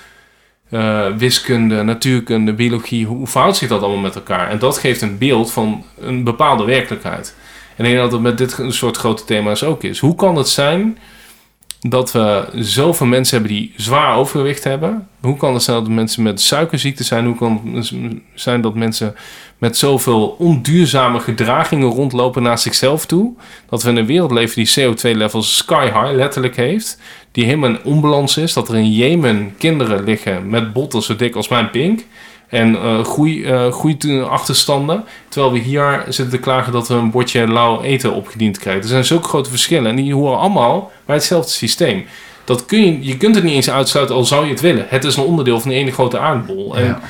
[0.70, 3.06] eh, wiskunde, natuurkunde, biologie...
[3.06, 4.50] hoe verhoudt zich dat allemaal met elkaar?
[4.50, 7.34] En dat geeft een beeld van een bepaalde werkelijkheid.
[7.76, 9.98] En ik denk dat het met dit soort grote thema's ook is.
[9.98, 10.98] Hoe kan het zijn
[11.80, 15.08] dat we zoveel mensen hebben die zwaar overgewicht hebben?
[15.20, 17.26] Hoe kan het zijn dat mensen met suikerziekte zijn?
[17.26, 17.92] Hoe kan het
[18.34, 19.14] zijn dat mensen
[19.58, 23.34] met zoveel onduurzame gedragingen rondlopen naar zichzelf toe?
[23.68, 26.98] Dat we in een wereld leven die CO2-levels sky high letterlijk heeft.
[27.32, 28.52] Die helemaal in onbalans is.
[28.52, 32.04] Dat er in Jemen kinderen liggen met botten zo dik als mijn pink.
[32.48, 35.04] En eh groei, eh, groeiachterstanden.
[35.28, 38.82] Terwijl we hier zitten te klagen dat we een bordje lauw eten opgediend krijgen.
[38.82, 39.90] Er zijn zulke grote verschillen.
[39.90, 42.04] En die horen allemaal bij hetzelfde systeem.
[42.44, 44.86] Dat kun je, je kunt het niet eens uitsluiten, al zou je het willen.
[44.88, 46.76] Het is een onderdeel van de ene grote aardbol.
[46.76, 47.00] En Ja.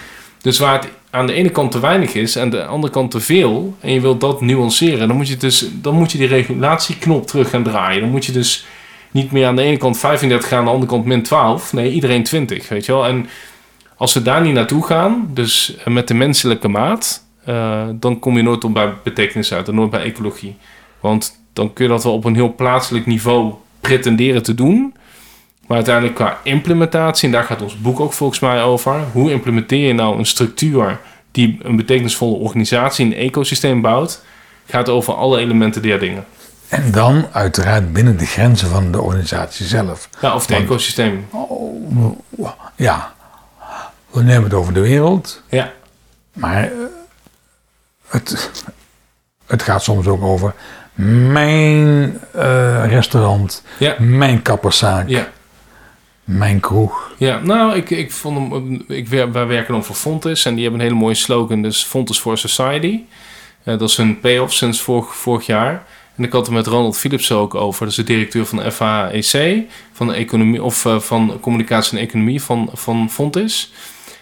[0.41, 3.11] Dus waar het aan de ene kant te weinig is en aan de andere kant
[3.11, 6.27] te veel, en je wilt dat nuanceren, dan moet je, dus, dan moet je die
[6.27, 8.01] regulatieknop terug gaan draaien.
[8.01, 8.67] Dan moet je dus
[9.11, 11.73] niet meer aan de ene kant 35 gaan, aan de andere kant min 12.
[11.73, 13.07] Nee, iedereen 20, weet je wel.
[13.07, 13.29] En
[13.99, 18.37] als we daar niet naartoe gaan, dus eh, met de menselijke maat, eh, dan kom
[18.37, 20.57] je nooit op bij betekenis uit en nooit bij ecologie.
[21.01, 24.95] Want dan kun je dat wel op een heel plaatselijk niveau pretenderen te doen.
[25.67, 29.01] Maar uiteindelijk qua implementatie, en daar gaat ons boek ook volgens mij over.
[29.13, 34.25] Hoe implementeer je nou een structuur die een betekenisvolle organisatie, een ecosysteem bouwt?
[34.67, 36.25] Gaat over alle elementen der dingen.
[36.69, 40.09] En dan uiteraard binnen de grenzen van de organisatie zelf.
[40.21, 41.27] Ja, of het Want- ecosysteem.
[42.77, 43.13] Ja,
[44.25, 45.73] we hebben het over de wereld, Ja,
[46.33, 46.71] maar eh,
[48.09, 48.51] het,
[49.47, 50.55] het gaat soms ook over
[51.33, 55.29] mijn eh, restaurant, ja, mijn kapperszaak, ja.
[56.25, 57.13] mijn kroeg.
[57.17, 58.85] Ja, nou, ik, ik vond hem.
[58.89, 62.19] Ik, wij werken dan voor Fontes en die hebben een hele mooie slogan, dus Fontes
[62.19, 63.01] for Society.
[63.63, 65.85] Eh, dat is hun payoff sinds vorig, vorig jaar.
[66.17, 67.81] En ik had het met Ronald Philips ook over.
[67.81, 72.71] Dat is de directeur van FAEC, van, de economie, of, van communicatie en economie van,
[72.73, 73.73] van Fontes.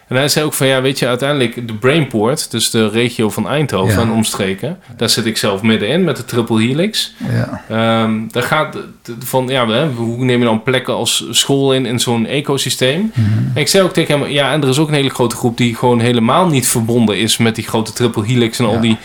[0.09, 3.49] En hij zei ook van ja, weet je, uiteindelijk de Brainport, dus de regio van
[3.49, 4.01] Eindhoven Ja.
[4.01, 7.15] en omstreken, daar zit ik zelf middenin met de Triple Helix.
[7.33, 7.63] Ja.
[7.69, 8.77] Ehm, daar gaat
[9.19, 13.13] van, ja, hè, hoe neem je dan plekken als school in in zo'n ecosysteem?
[13.55, 15.57] En ik zei ook tegen hem, ja, en er is ook een hele grote groep
[15.57, 18.97] die gewoon helemaal niet verbonden is met die grote triple helix en al die.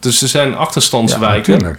[0.00, 1.76] Dus er zijn Ja, achterstandswijken.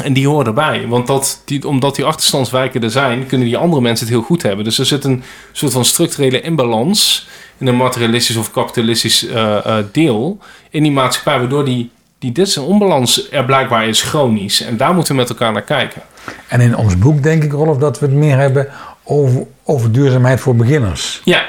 [0.00, 0.86] En die horen erbij.
[0.88, 4.42] Want dat, die, omdat die achterstandswijken er zijn, kunnen die andere mensen het heel goed
[4.42, 4.64] hebben.
[4.64, 7.28] Dus er zit een soort van structurele imbalans
[7.58, 10.38] in een materialistisch of kapitalistisch eh, eh, deel
[10.70, 14.60] in die maatschappij, waardoor die, die disonbalans er blijkbaar is chronisch.
[14.60, 16.02] En daar moeten we met elkaar naar kijken.
[16.48, 18.68] En in ons boek denk ik, Rolf, dat we het meer hebben
[19.04, 21.20] over, over duurzaamheid voor beginners.
[21.24, 21.44] Ja,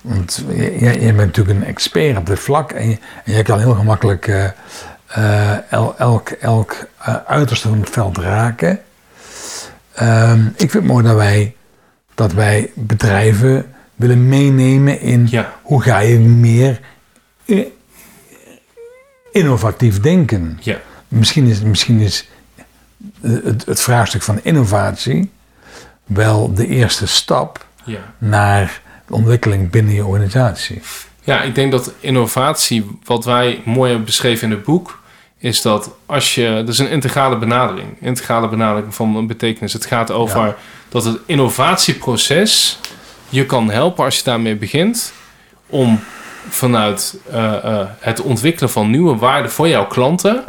[0.00, 3.74] Want je, bent natuurlijk een expert op dit vlak en je, en je kan heel
[3.74, 4.44] gemakkelijk eh,
[5.14, 8.80] eh, el- elk, elk eh, uiterste van het veld raken.
[9.94, 11.54] Ehm, ik vind het mooi dat wij,
[12.14, 15.52] dat wij bedrijven willen meenemen in Ja.
[15.62, 16.80] hoe ga je meer
[19.32, 20.58] innovatief denken.
[20.60, 22.28] ja, Misschien is, misschien is
[23.20, 25.30] het, het vraagstuk van innovatie
[26.04, 27.98] wel de eerste stap ja.
[28.18, 30.82] naar de ontwikkeling binnen je organisatie.
[31.20, 35.01] Ja, ik denk dat innovatie, wat wij mooi hebben beschreven in het boek,
[35.42, 36.52] is dat als je.
[36.56, 37.88] Dat is een integrale benadering.
[38.00, 39.72] Integrale benadering van een betekenis.
[39.72, 40.56] Het gaat over Ja.
[40.88, 42.78] dat het innovatieproces
[43.28, 45.12] je kan helpen als je daarmee begint.
[45.66, 46.00] Om
[46.48, 50.44] vanuit eh, eh, het ontwikkelen van nieuwe waarden voor jouw klanten.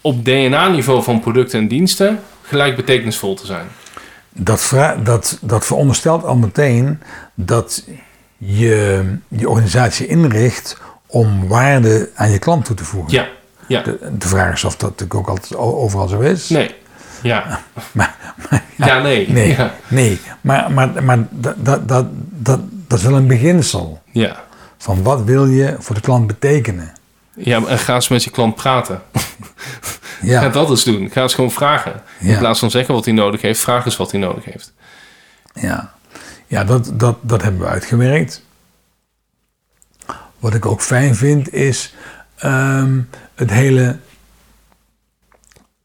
[0.00, 2.20] op DNA-niveau van producten en diensten.
[2.42, 3.66] gelijk betekenisvol te zijn.
[4.28, 7.00] Dat, dat, dat veronderstelt al meteen
[7.34, 7.84] dat
[8.36, 13.12] je, je organisatie inricht om waarde aan je klant toe te voegen.
[13.12, 13.28] Ja,
[13.70, 13.82] ja.
[13.82, 16.48] De, de vraag is of dat natuurlijk ook altijd overal zo is.
[16.48, 16.74] Nee.
[17.22, 17.60] Ja.
[17.92, 18.16] Maar,
[18.50, 19.28] maar- Ja, nee.
[19.30, 19.74] nee, Ja.
[19.88, 20.20] nee.
[20.40, 24.02] Maar, maar, maar dat, dat, dat, dat, dat is wel een beginsel.
[24.12, 24.44] Ja.
[24.78, 26.92] Van wat wil je voor de klant betekenen?
[27.34, 29.02] Ja, en ga eens met je klant praten.
[30.22, 31.10] Ja, Ga dat eens doen.
[31.10, 32.02] Ga eens gewoon vragen.
[32.20, 34.72] In plaats van zeggen wat hij nodig heeft, vraag eens wat hij nodig heeft.
[35.54, 35.92] ja.
[36.46, 38.42] ja dat, dat, dat hebben we uitgewerkt.
[40.38, 41.94] Wat ik ook fijn vind is
[42.40, 43.00] ehm,
[43.34, 43.98] het hele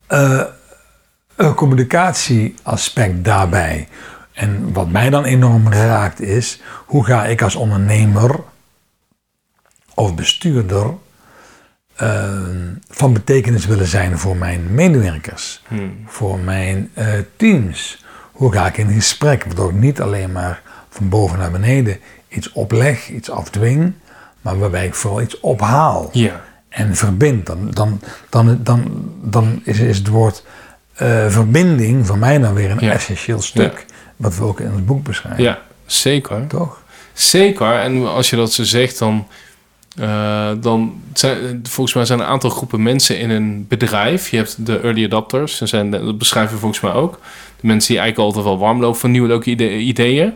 [0.08, 0.42] eh,
[1.56, 3.88] communicatieaspect daarbij.
[4.34, 8.40] En wat mij dan enorm raakt is, hoe ga ik als ondernemer
[9.94, 10.94] of bestuurder
[11.96, 12.40] eh,
[12.90, 16.04] van betekenis willen zijn voor mijn medewerkers, Hmm.
[16.06, 18.04] voor mijn eh, teams.
[18.32, 22.52] Hoe ga ik in gesprek, waardoor ik niet alleen maar van boven naar beneden iets
[22.52, 23.94] opleg, iets afdwing,
[24.46, 26.42] maar waarbij ik vooral iets ophaal Ja.
[26.70, 27.46] en verbind.
[27.46, 28.84] Dan, dan, dan, dan,
[29.24, 30.44] dan is, is het woord
[30.94, 32.92] eh, verbinding voor mij dan weer een Ja.
[32.92, 35.44] essentieel stuk, wat we ook in het boek beschrijven.
[35.44, 36.48] Ja, zeker.
[36.48, 36.82] Toch?
[37.14, 37.74] Zeker.
[37.80, 39.28] En als je dat zo zegt, dan,
[39.98, 44.30] eh, dan zijn, volgens mij zijn er een aantal groepen mensen in een bedrijf.
[44.30, 47.20] Je hebt de early adopters, dat, zijn, dat beschrijven we volgens mij ook.
[47.60, 50.34] De mensen die eigenlijk altijd wel warm lopen voor nieuwe leuke ide- ideeën.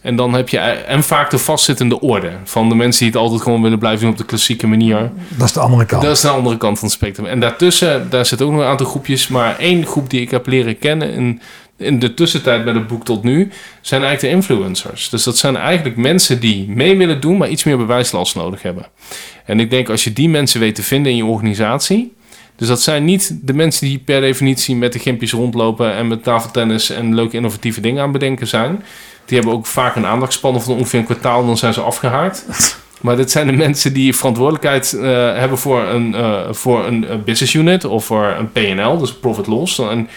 [0.00, 3.42] En dan heb je, en vaak de vastzittende orde van de mensen die het altijd
[3.42, 5.10] gewoon willen blijven doen op de klassieke manier.
[5.28, 6.02] Dat is de andere kant.
[6.02, 7.26] Dat is de andere kant van het spectrum.
[7.26, 9.28] En daartussen, daar zitten ook nog een aantal groepjes.
[9.28, 11.40] Maar één groep die ik heb leren kennen in,
[11.76, 15.08] in de tussentijd bij het boek tot nu, zijn eigenlijk de influencers.
[15.08, 18.86] Dus dat zijn eigenlijk mensen die mee willen doen, maar iets meer bewijslast nodig hebben.
[19.44, 22.12] En ik denk als je die mensen weet te vinden in je organisatie.
[22.60, 26.22] Dus dat zijn niet de mensen die per definitie met de gimpjes rondlopen en met
[26.22, 28.82] tafeltennis en leuke innovatieve dingen aan bedenken zijn.
[29.24, 32.46] Die hebben ook vaak een aandachtspannen van ongeveer een kwartaal, dan zijn ze afgehaakt.
[33.00, 35.02] Maar dit zijn de mensen die verantwoordelijkheid eh,
[35.34, 39.46] hebben voor een, eh, voor een eh, business unit of voor een PNL, dus profit
[39.46, 39.78] loss.
[39.78, 40.08] En,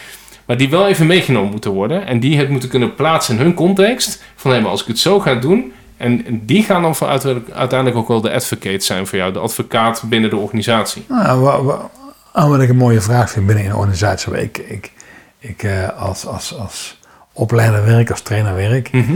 [0.46, 3.54] maar die wel even meegenomen moeten worden en die het moeten kunnen plaatsen in hun
[3.54, 4.24] context.
[4.36, 5.74] Van hé, maar als ik het zo ga doen.
[5.98, 9.40] En en die gaan dan voor uiteindelijk ook wel de advocate zijn voor jou, de
[9.40, 11.06] advocaat binnen de organisatie.
[11.08, 11.90] Nou,
[12.34, 14.92] en wat ik een mooie vraag vind binnen een organisatie ik, ik,
[15.40, 17.00] ik eh, als, als, als
[17.34, 19.14] opleider werk, als trainer werk, Mhm.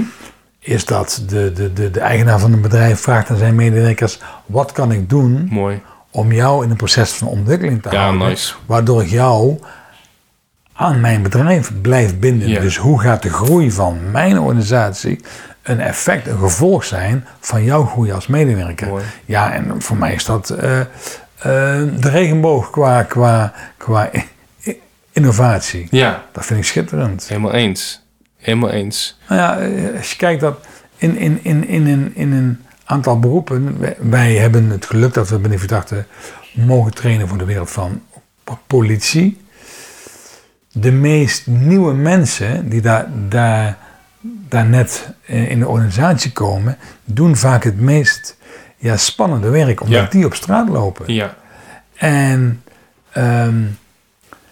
[0.59, 4.71] is dat de, de, de, de eigenaar van een bedrijf vraagt aan zijn medewerkers: wat
[4.71, 5.81] kan ik doen Mooi.
[6.11, 8.53] om jou in een proces van ontwikkeling te Ja, houden, nice.
[8.65, 9.59] waardoor ik jou
[10.73, 12.61] aan mijn bedrijf blijf binden.
[12.61, 15.21] Dus hoe gaat de groei van mijn organisatie
[15.63, 18.87] een effect, een gevolg zijn van jouw groei als medewerker?
[18.87, 19.03] Mooi.
[19.25, 20.79] Ja, en voor mij is dat eh,
[21.41, 24.09] de regenboog qua, qua, qua
[25.11, 25.87] innovatie.
[25.91, 27.27] Ja, Dat vind ik schitterend.
[27.27, 28.05] helemaal eens.
[28.37, 29.19] Helemaal eens.
[29.29, 30.65] Nou ja, eh, als je kijkt dat
[30.97, 35.29] in, in, in, in, een, in een aantal beroepen, wij, wij hebben het geluk dat
[35.29, 36.05] we binnen Verdachte
[36.53, 38.01] mogen trainen voor de wereld van
[38.67, 39.41] politie.
[40.71, 43.77] De meest nieuwe mensen die daar, daar,
[44.21, 48.36] daar net eh, in de organisatie komen, doen vaak het meest
[48.77, 50.07] ja, spannende werk, omdat Ja.
[50.09, 51.13] die op straat lopen.
[51.13, 51.35] Ja,
[51.95, 52.63] En
[53.11, 53.61] ehm,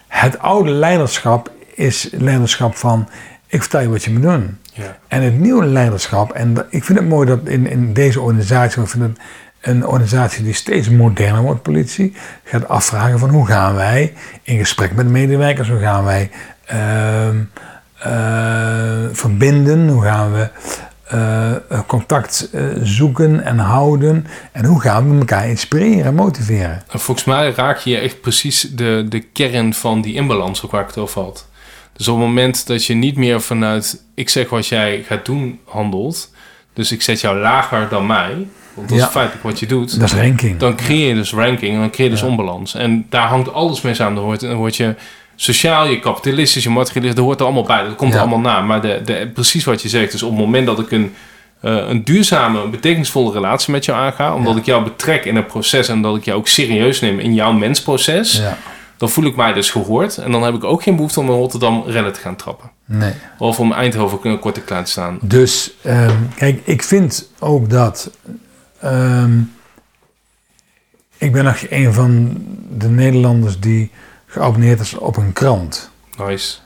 [0.08, 3.08] het oude leiderschap is leiderschap van
[3.46, 4.58] ik vertel je wat je moet doen.
[4.72, 8.20] ja, En het nieuwe leiderschap, en dat- ik vind het mooi dat in, in deze
[8.20, 9.18] organisatie, ik vind het
[9.60, 14.12] een organisatie die steeds moderner wordt, politie, gaat afvragen van hoe gaan wij
[14.42, 16.30] in gesprek met medewerkers, hoe gaan wij
[16.66, 17.36] ehm,
[17.98, 20.48] eh, verbinden, hoe gaan we
[21.08, 26.82] eh, eh, contact eh, zoeken en houden en hoe gaan we elkaar inspireren en motiveren.
[26.90, 30.80] En volgens mij raak je echt precies de, de kern van die inbalans ook waar
[30.80, 31.46] ik het over had.
[31.92, 35.60] Dus op het moment dat je niet meer vanuit ik zeg wat jij gaat doen
[35.64, 36.32] handelt,
[36.72, 39.04] dus ik zet jou lager dan mij, want dat Ja.
[39.04, 40.58] is feitelijk wat je doet, Dat is ranking.
[40.58, 42.30] dan creëer je dus ranking en dan creëer je dus Ja.
[42.30, 42.74] onbalans.
[42.74, 44.14] En daar hangt alles mee samen.
[44.14, 44.94] Dan word, dan word je
[45.36, 47.82] sociaal, je kapitalistisch, je materialistisch, dat hoort er allemaal bij.
[47.82, 48.60] Dat komt er allemaal na.
[48.60, 51.14] Maar de, de, precies wat je zegt, dus op het moment dat ik een,
[51.60, 55.46] eh, een duurzame, een betekenisvolle relatie met jou aanga, omdat ik jou betrek in een
[55.46, 58.58] proces en dat ik jou ook serieus neem in jouw mensproces, Ja,
[58.96, 60.16] dan voel ik mij dus gehoord.
[60.18, 62.70] En dan heb ik ook geen behoefte om in Rotterdam rennen te gaan trappen.
[62.84, 63.12] nee.
[63.38, 65.18] Of om Eindhoven kort en klein te staan.
[65.22, 68.10] Dus ehm, kijk, ik vind ook dat.
[68.80, 69.38] ehm,
[71.18, 72.32] ik ben nog een van
[72.70, 73.90] de Nederlanders die
[74.36, 75.90] geabonneerd is op een krant.
[76.18, 76.58] Nice.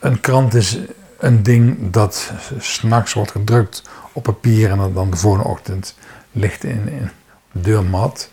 [0.00, 0.78] Een krant is
[1.18, 5.94] een ding dat s'nachts wordt gedrukt op papier en dat dan de volgende ochtend
[6.32, 7.10] ligt in, in
[7.52, 8.30] de deurmat.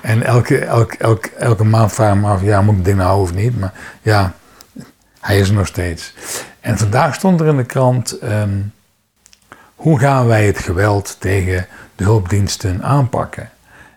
[0.00, 2.96] En elke, elke, elke, elke maand vraag ik me af, ja, moet ik het ding
[2.96, 3.60] nou houden of niet?
[3.60, 3.72] Maar
[4.02, 4.34] ja,
[5.20, 6.14] hij is er nog steeds.
[6.60, 8.60] En vandaag stond er in de krant, ehm,
[9.74, 13.50] hoe gaan wij het geweld tegen de hulpdiensten aanpakken?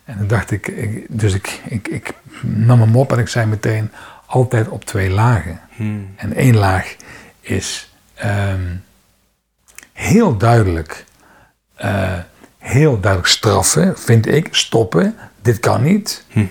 [0.07, 3.45] En toen dacht ik, ik dus ik, ik, ik nam hem op en ik zei
[3.45, 3.91] meteen
[4.25, 5.59] altijd op twee lagen.
[5.75, 6.07] Hmm.
[6.15, 6.95] En één laag
[7.41, 8.75] is ehm,
[9.93, 11.05] heel duidelijk,
[11.75, 12.13] eh,
[12.57, 16.25] heel duidelijk straffen, vind ik, stoppen, dit kan niet.
[16.33, 16.45] Mhm.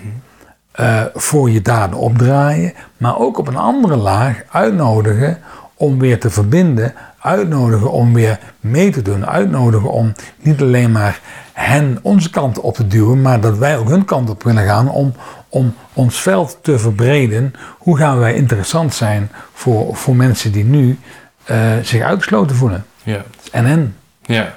[0.71, 5.41] Eh, voor je daden opdraaien, maar ook op een andere laag uitnodigen
[5.73, 11.21] om weer te verbinden, uitnodigen om weer mee te doen, uitnodigen om niet alleen maar
[11.57, 14.89] hen onze kant op te duwen, maar dat wij ook hun kant op willen gaan
[14.89, 15.13] om,
[15.49, 17.53] om ons veld te verbreden.
[17.77, 20.99] Hoe gaan wij interessant zijn voor, voor mensen die nu
[21.43, 22.85] eh, zich uitgesloten voelen?
[23.03, 23.23] Ja.
[23.51, 23.95] En hen.
[24.25, 24.55] Ja.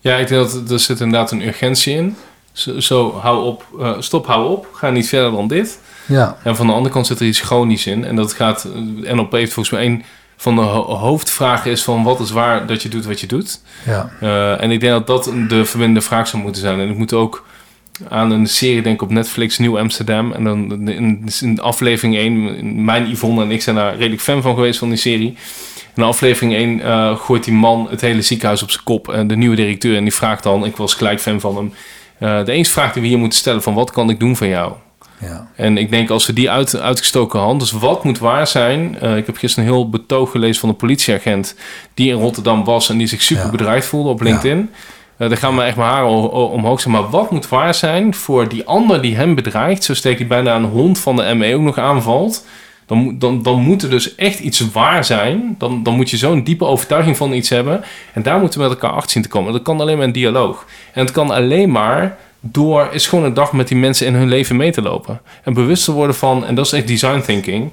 [0.00, 2.16] ja, ik denk dat er zit inderdaad een urgentie in.
[2.52, 4.68] Zo, zo hou op, eh, stop, hou op.
[4.72, 5.78] Ga niet verder dan dit.
[6.06, 8.04] Ja, En van de andere kant zit er iets chronisch in.
[8.04, 10.04] En dat gaat, eh, NLP heeft volgens mij een
[10.42, 13.60] van de ho- hoofdvragen is van wat is waar dat je doet wat je doet.
[13.86, 16.80] ja, Eh, en ik denk dat dat de verbindende vraag zou moeten zijn.
[16.80, 17.46] En ik moet ook
[18.08, 20.32] aan een serie denken op Netflix, Nieuw Amsterdam.
[20.32, 24.54] En dan in, in aflevering 1, mijn Yvonne en ik zijn daar redelijk fan van
[24.54, 25.36] geweest van die serie.
[25.96, 29.08] In aflevering 1 eh, gooit die man het hele ziekenhuis op zijn kop.
[29.12, 31.72] En de nieuwe directeur, en die vraagt dan, ik was gelijk fan van hem.
[32.18, 34.46] eh, de eens vraag die we hier moeten stellen van wat kan ik doen voor
[34.46, 34.72] jou?
[35.22, 38.96] Ja, En ik denk als we die uit, uitgestoken hand, dus wat moet waar zijn?
[39.00, 41.54] Eh, ik heb gisteren een heel betoog gelezen van een politieagent
[41.94, 43.50] die in Rotterdam was en die zich super Ja.
[43.50, 44.70] bedreigd voelde op LinkedIn.
[45.16, 46.94] Eh daar gaan me echt mijn haren omhoog zijn.
[46.94, 49.84] Maar wat moet waar zijn voor die ander die hem bedreigt?
[49.84, 52.46] Zo steekt hij bijna een hond van de ME ook nog aanvalt.
[52.86, 55.54] Dan, moet- dan, dan moet er dus echt iets waar zijn.
[55.58, 57.84] Dan, dan moet je zo'n diepe overtuiging van iets hebben.
[58.12, 59.52] En daar moeten we met elkaar achter zien te komen.
[59.52, 60.66] Dat kan alleen maar in dialoog.
[60.92, 64.28] En het kan alleen maar door eens gewoon een dag met die mensen in hun
[64.28, 65.20] leven mee te lopen.
[65.44, 67.70] En bewust te worden van, en dat is echt design thinking.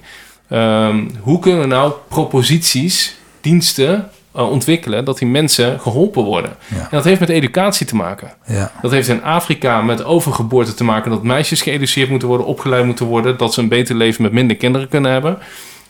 [0.50, 6.56] ehm, hoe kunnen we nou proposities, diensten eh, ontwikkelen dat die mensen geholpen worden?
[6.68, 6.78] Ja.
[6.80, 8.34] En dat heeft met educatie te maken.
[8.46, 11.12] ja, Dat heeft in Afrika met overgeboorte te maken.
[11.12, 13.38] Dat meisjes geëduceerd moeten worden, opgeleid moeten worden.
[13.38, 15.38] Dat ze een beter leven met minder kinderen kunnen hebben.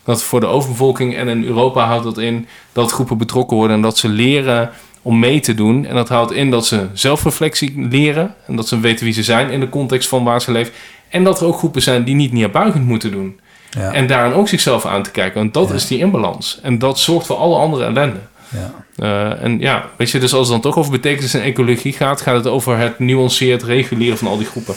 [0.04, 3.76] Dat voor de overbevolking en in Europa houdt dat in dat groepen betrokken worden.
[3.76, 4.70] En dat ze leren
[5.02, 5.86] om mee te doen.
[5.86, 8.34] En dat houdt in dat ze zelfreflectie leren.
[8.46, 10.72] En dat ze weten wie ze zijn in de context van waar ze leven.
[11.08, 13.40] En dat er ook groepen zijn die niet neerbuigend moeten doen.
[13.70, 15.40] ja, En daarin ook zichzelf aan te kijken.
[15.40, 15.74] Want dat Ja.
[15.74, 16.58] is die inbalans.
[16.62, 18.18] En dat zorgt voor alle andere ellende.
[18.48, 18.72] ja.
[18.96, 22.20] Eh, en ja, weet je, dus als het dan toch over betekenis en ecologie gaat,
[22.20, 24.74] gaat het over het nuanceerd reguleren van al die groepen.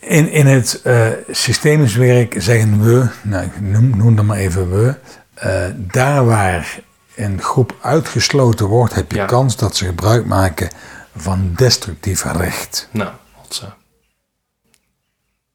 [0.00, 4.70] In, in het eh, systemisch werk zeggen we, nou, ik noem, noem dan maar even
[4.70, 4.94] we,
[5.34, 6.78] eh, daar waar
[7.16, 9.24] een groep uitgesloten wordt, heb je Ja.
[9.24, 10.70] kans dat ze gebruik maken
[11.16, 12.88] van destructief recht.
[12.90, 13.76] Nou, hotsa.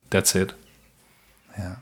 [0.07, 0.53] That's it.
[1.57, 1.81] Ja.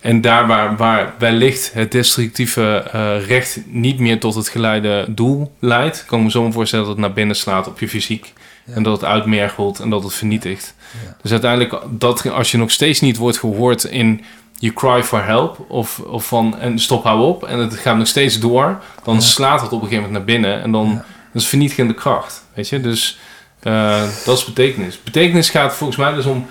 [0.00, 5.54] En daar waar, waar wellicht het destructieve eh, recht niet meer tot het geleide doel
[5.58, 8.32] leidt, kan ik me zo voorstellen dat het naar binnen slaat op je fysiek.
[8.66, 10.74] En dat het uitmergelt en dat het vernietigt.
[11.04, 11.16] Ja.
[11.22, 14.24] Dus uiteindelijk, dat, als je nog steeds niet wordt gehoord in
[14.64, 18.06] je cry for help, of, of van en stop, hou op, en het gaat nog
[18.06, 21.04] steeds door, dan slaat het op een gegeven moment naar binnen en dan Ja.
[21.32, 22.44] dat is vernietigende kracht.
[22.54, 23.18] Weet je, dus
[23.60, 25.02] eh, dat is betekenis.
[25.02, 26.46] Betekenis gaat volgens mij dus om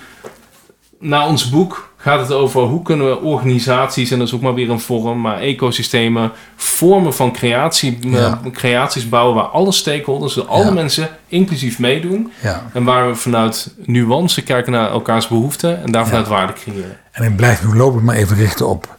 [1.00, 4.54] na ons boek gaat het over hoe kunnen we organisaties, en dat is ook maar
[4.54, 8.40] weer een vorm, maar ecosystemen, vormen van creatie, Ja.
[8.44, 10.72] eh, creaties bouwen waar alle stakeholders, dus alle Ja.
[10.72, 12.32] mensen inclusief meedoen.
[12.42, 12.64] Ja.
[12.74, 16.98] En waar we vanuit nuance kijken naar elkaars behoeften en daar vanuit waarde creëren.
[17.12, 18.98] En ik blijf nu lopen maar even richten op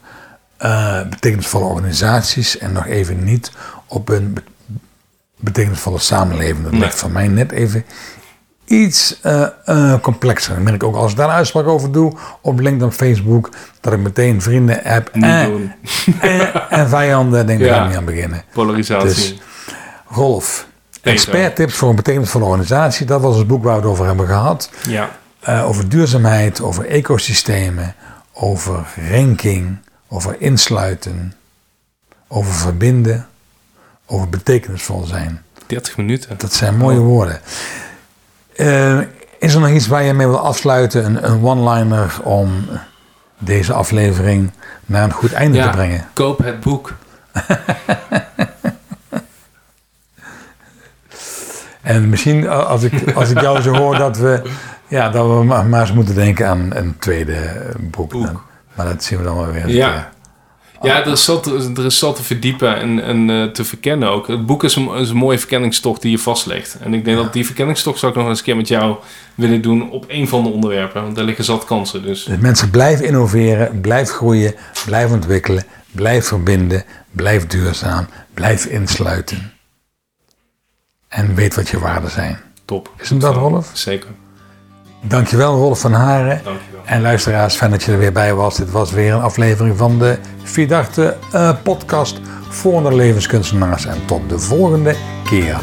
[0.57, 3.53] eh, betekenisvolle organisaties en nog even niet
[3.87, 4.43] op een be-
[5.39, 6.63] betekenisvolle samenleving.
[6.63, 6.81] Dat Nee.
[6.81, 7.85] ligt voor mij net even
[8.65, 10.57] iets eh, eh, complexer.
[10.57, 13.51] Ik merk ook als ik daar een uitspraak over doe op LinkedIn, Facebook,
[13.81, 15.23] dat ik meteen vrienden heb en,
[16.21, 17.47] en, en vijanden.
[17.47, 17.83] Denk ik, daar Ja.
[17.83, 18.43] ik niet aan beginnen.
[18.53, 19.07] Polarisatie.
[19.09, 19.35] Dus-
[20.09, 21.13] Rolf, Peter.
[21.13, 23.07] experttips voor een betekenisvolle organisatie.
[23.07, 24.71] Dat was het boek waar we het over hebben gehad.
[24.89, 25.11] ja.
[25.41, 27.95] Eh, over duurzaamheid, over ecosystemen,
[28.33, 29.77] over ranking,
[30.09, 31.35] over insluiten,
[32.29, 33.27] over verbinden,
[34.07, 35.43] over betekenisvol zijn.
[35.67, 36.39] 30 minuten.
[36.39, 37.41] Dat zijn mooie woorden.
[38.57, 38.99] Eh,
[39.39, 41.05] is er nog iets waar je mee wil afsluiten?
[41.05, 42.65] Een, een one-liner om
[43.39, 44.51] deze aflevering
[44.87, 45.65] naar een goed einde Ja.
[45.71, 46.05] te brengen?
[46.13, 46.93] Koop het boek.
[51.83, 54.43] En misschien eh, als ik, als ik jou zo hoor dat we,
[54.89, 58.11] ja, dat we maar, eens moeten denken aan een tweede boek.
[58.11, 58.27] Boek.
[58.27, 58.41] Dan.
[58.75, 59.69] Maar dat zien we dan wel weer.
[59.69, 60.13] Ja.
[60.85, 64.29] Ja, er is, zat, er is zat te verdiepen en, en eh, te verkennen ook.
[64.29, 66.77] Het boek is een, is een mooie verkenningstocht die je vastlegt.
[66.81, 68.97] En ik denk dat die verkenningstocht zou ik nog eens een keer met jou
[69.35, 71.03] willen doen op een van de onderwerpen.
[71.03, 72.03] Want daar liggen zat kansen.
[72.03, 74.55] Dus Dus mensen blijf innoveren, blijf groeien,
[74.87, 79.53] blijf ontwikkelen, blijf verbinden, blijf duurzaam, blijf insluiten.
[81.09, 82.39] En weet wat je waarden zijn.
[82.65, 82.91] Top.
[82.99, 83.71] Is hem dat, Rolf?
[83.73, 84.11] Zeker.
[85.01, 86.41] Dankjewel, Rolf van Haren.
[86.45, 86.74] Dankjewel.
[86.85, 88.57] En luisteraars, fijn dat je er weer bij was.
[88.57, 93.87] Dit was weer een aflevering van de Vierdachte eh, podcast voor de levenskunstenaars.
[93.87, 95.57] En tot de volgende keer.